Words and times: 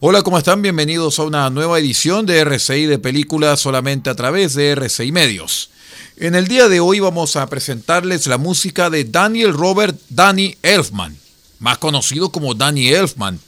Hola, 0.00 0.22
¿cómo 0.22 0.38
están? 0.38 0.62
Bienvenidos 0.62 1.18
a 1.18 1.24
una 1.24 1.50
nueva 1.50 1.76
edición 1.76 2.24
de 2.24 2.38
RCI 2.38 2.86
de 2.86 3.00
películas 3.00 3.58
solamente 3.58 4.08
a 4.08 4.14
través 4.14 4.54
de 4.54 4.70
RCI 4.70 5.10
Medios. 5.10 5.70
En 6.16 6.36
el 6.36 6.46
día 6.46 6.68
de 6.68 6.78
hoy 6.78 7.00
vamos 7.00 7.34
a 7.34 7.48
presentarles 7.48 8.28
la 8.28 8.38
música 8.38 8.90
de 8.90 9.02
Daniel 9.02 9.52
Robert 9.52 9.98
Danny 10.08 10.56
Elfman, 10.62 11.18
más 11.58 11.78
conocido 11.78 12.30
como 12.30 12.54
Danny 12.54 12.90
Elfman, 12.90 13.40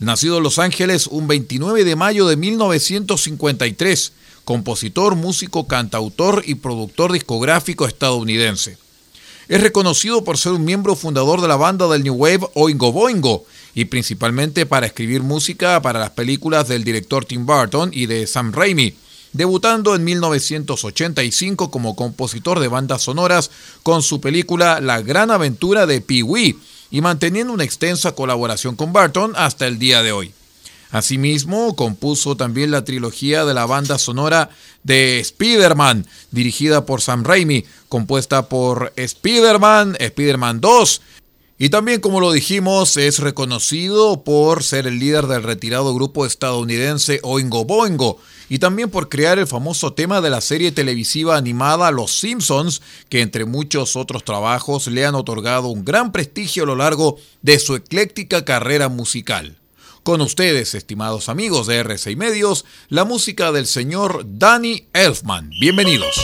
nacido 0.00 0.38
en 0.38 0.42
Los 0.42 0.58
Ángeles 0.58 1.06
un 1.06 1.28
29 1.28 1.84
de 1.84 1.94
mayo 1.94 2.26
de 2.26 2.34
1953, 2.34 4.12
compositor, 4.44 5.14
músico, 5.14 5.68
cantautor 5.68 6.42
y 6.44 6.56
productor 6.56 7.12
discográfico 7.12 7.86
estadounidense. 7.86 8.76
Es 9.46 9.60
reconocido 9.60 10.24
por 10.24 10.36
ser 10.36 10.50
un 10.50 10.64
miembro 10.64 10.96
fundador 10.96 11.40
de 11.40 11.46
la 11.46 11.56
banda 11.56 11.86
del 11.86 12.02
New 12.02 12.14
Wave 12.14 12.48
Oingo 12.54 12.90
Boingo 12.90 13.44
y 13.74 13.86
principalmente 13.86 14.66
para 14.66 14.86
escribir 14.86 15.22
música 15.22 15.80
para 15.82 16.00
las 16.00 16.10
películas 16.10 16.68
del 16.68 16.84
director 16.84 17.24
Tim 17.24 17.46
Burton 17.46 17.90
y 17.92 18.06
de 18.06 18.26
Sam 18.26 18.52
Raimi, 18.52 18.94
debutando 19.32 19.94
en 19.94 20.04
1985 20.04 21.70
como 21.70 21.96
compositor 21.96 22.60
de 22.60 22.68
bandas 22.68 23.02
sonoras 23.02 23.50
con 23.82 24.02
su 24.02 24.20
película 24.20 24.80
La 24.80 25.00
gran 25.00 25.30
aventura 25.30 25.86
de 25.86 26.00
Pee-wee 26.00 26.58
y 26.90 27.00
manteniendo 27.00 27.52
una 27.52 27.64
extensa 27.64 28.14
colaboración 28.14 28.76
con 28.76 28.92
Burton 28.92 29.32
hasta 29.36 29.66
el 29.66 29.78
día 29.78 30.02
de 30.02 30.12
hoy. 30.12 30.32
Asimismo, 30.90 31.74
compuso 31.74 32.36
también 32.36 32.70
la 32.70 32.84
trilogía 32.84 33.46
de 33.46 33.54
la 33.54 33.64
banda 33.64 33.98
sonora 33.98 34.50
de 34.82 35.20
Spider-Man, 35.20 36.06
dirigida 36.30 36.84
por 36.84 37.00
Sam 37.00 37.24
Raimi, 37.24 37.64
compuesta 37.88 38.46
por 38.50 38.92
Spider-Man, 38.96 39.96
Spider-Man 39.98 40.60
2, 40.60 41.00
y 41.58 41.68
también, 41.68 42.00
como 42.00 42.20
lo 42.20 42.32
dijimos, 42.32 42.96
es 42.96 43.18
reconocido 43.18 44.24
por 44.24 44.62
ser 44.62 44.86
el 44.86 44.98
líder 44.98 45.26
del 45.26 45.42
retirado 45.42 45.94
grupo 45.94 46.26
estadounidense 46.26 47.20
Oingo 47.22 47.64
Boingo 47.64 48.18
y 48.48 48.58
también 48.58 48.90
por 48.90 49.08
crear 49.08 49.38
el 49.38 49.46
famoso 49.46 49.92
tema 49.92 50.20
de 50.20 50.30
la 50.30 50.40
serie 50.40 50.72
televisiva 50.72 51.36
animada 51.36 51.90
Los 51.90 52.18
Simpsons, 52.18 52.82
que 53.08 53.20
entre 53.20 53.44
muchos 53.44 53.96
otros 53.96 54.24
trabajos 54.24 54.88
le 54.88 55.06
han 55.06 55.14
otorgado 55.14 55.68
un 55.68 55.84
gran 55.84 56.10
prestigio 56.10 56.64
a 56.64 56.66
lo 56.66 56.76
largo 56.76 57.18
de 57.42 57.58
su 57.58 57.76
ecléctica 57.76 58.44
carrera 58.44 58.88
musical. 58.88 59.58
Con 60.02 60.20
ustedes, 60.20 60.74
estimados 60.74 61.28
amigos 61.28 61.68
de 61.68 61.78
RCI 61.78 62.16
Medios, 62.16 62.64
la 62.88 63.04
música 63.04 63.52
del 63.52 63.66
señor 63.66 64.24
Danny 64.26 64.88
Elfman. 64.92 65.50
Bienvenidos. 65.60 66.16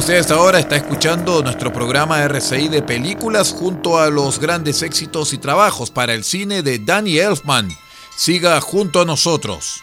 Usted 0.00 0.16
hasta 0.16 0.34
ahora 0.34 0.58
está 0.58 0.76
escuchando 0.76 1.42
nuestro 1.42 1.74
programa 1.74 2.24
RCI 2.24 2.68
de 2.68 2.80
películas 2.80 3.52
junto 3.52 3.98
a 3.98 4.08
los 4.08 4.40
grandes 4.40 4.80
éxitos 4.80 5.34
y 5.34 5.38
trabajos 5.38 5.90
para 5.90 6.14
el 6.14 6.24
cine 6.24 6.62
de 6.62 6.78
Danny 6.78 7.18
Elfman. 7.18 7.68
Siga 8.16 8.58
junto 8.62 9.02
a 9.02 9.04
nosotros. 9.04 9.82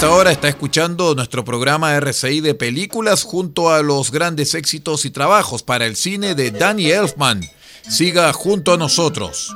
Esta 0.00 0.14
hora 0.14 0.32
está 0.32 0.48
escuchando 0.48 1.14
nuestro 1.14 1.44
programa 1.44 1.94
RCI 1.94 2.40
de 2.40 2.54
películas 2.54 3.22
junto 3.22 3.68
a 3.68 3.82
los 3.82 4.10
grandes 4.10 4.54
éxitos 4.54 5.04
y 5.04 5.10
trabajos 5.10 5.62
para 5.62 5.84
el 5.84 5.94
cine 5.94 6.34
de 6.34 6.50
Danny 6.50 6.90
Elfman. 6.90 7.42
Siga 7.86 8.32
junto 8.32 8.72
a 8.72 8.78
nosotros. 8.78 9.54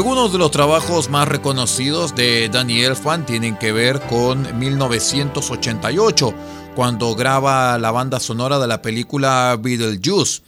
Algunos 0.00 0.32
de 0.32 0.38
los 0.38 0.50
trabajos 0.50 1.10
más 1.10 1.28
reconocidos 1.28 2.14
de 2.14 2.48
Danny 2.48 2.80
Elfman 2.80 3.26
tienen 3.26 3.58
que 3.58 3.70
ver 3.70 4.00
con 4.08 4.58
1988, 4.58 6.34
cuando 6.74 7.14
graba 7.14 7.76
la 7.76 7.90
banda 7.90 8.18
sonora 8.18 8.58
de 8.58 8.66
la 8.66 8.80
película 8.80 9.58
Beetlejuice, 9.60 10.40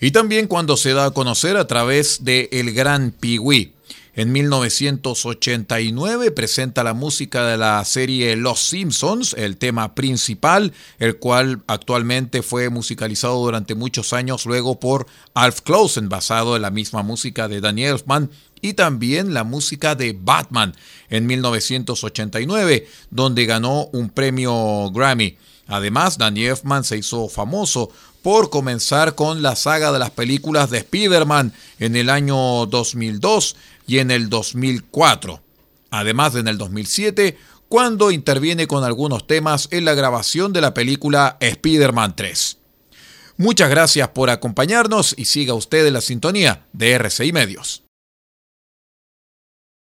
y 0.00 0.10
también 0.10 0.48
cuando 0.48 0.76
se 0.76 0.94
da 0.94 1.04
a 1.04 1.10
conocer 1.12 1.56
a 1.56 1.68
través 1.68 2.24
de 2.24 2.48
El 2.50 2.72
Gran 2.72 3.12
Pee-wee. 3.12 3.72
En 4.18 4.32
1989 4.32 6.32
presenta 6.32 6.82
la 6.82 6.92
música 6.92 7.46
de 7.46 7.56
la 7.56 7.84
serie 7.84 8.34
Los 8.34 8.58
Simpsons, 8.58 9.32
el 9.34 9.58
tema 9.58 9.94
principal, 9.94 10.72
el 10.98 11.20
cual 11.20 11.62
actualmente 11.68 12.42
fue 12.42 12.68
musicalizado 12.68 13.36
durante 13.36 13.76
muchos 13.76 14.12
años 14.12 14.44
luego 14.44 14.80
por 14.80 15.06
Alf 15.34 15.60
Clausen, 15.60 16.08
basado 16.08 16.56
en 16.56 16.62
la 16.62 16.72
misma 16.72 17.04
música 17.04 17.46
de 17.46 17.60
Danny 17.60 17.84
Elfman, 17.84 18.28
y 18.60 18.74
también 18.74 19.34
la 19.34 19.44
música 19.44 19.94
de 19.94 20.16
Batman 20.18 20.74
en 21.10 21.26
1989, 21.26 22.88
donde 23.10 23.46
ganó 23.46 23.86
un 23.92 24.10
premio 24.10 24.90
Grammy. 24.90 25.36
Además, 25.66 26.18
Danny 26.18 26.46
Elfman 26.46 26.84
se 26.84 26.96
hizo 26.96 27.28
famoso 27.28 27.90
por 28.22 28.50
comenzar 28.50 29.14
con 29.14 29.42
la 29.42 29.54
saga 29.54 29.92
de 29.92 29.98
las 29.98 30.10
películas 30.10 30.70
de 30.70 30.78
Spider-Man 30.78 31.52
en 31.78 31.96
el 31.96 32.10
año 32.10 32.66
2002 32.66 33.56
y 33.86 33.98
en 33.98 34.10
el 34.10 34.28
2004. 34.28 35.40
Además, 35.90 36.34
en 36.34 36.48
el 36.48 36.58
2007, 36.58 37.38
cuando 37.68 38.10
interviene 38.10 38.66
con 38.66 38.84
algunos 38.84 39.26
temas 39.26 39.68
en 39.70 39.84
la 39.84 39.94
grabación 39.94 40.52
de 40.52 40.60
la 40.62 40.74
película 40.74 41.36
Spider-Man 41.40 42.16
3. 42.16 42.56
Muchas 43.36 43.70
gracias 43.70 44.08
por 44.08 44.30
acompañarnos 44.30 45.14
y 45.16 45.26
siga 45.26 45.54
usted 45.54 45.86
en 45.86 45.92
la 45.92 46.00
sintonía 46.00 46.66
de 46.72 46.92
RCI 46.92 47.32
Medios. 47.32 47.87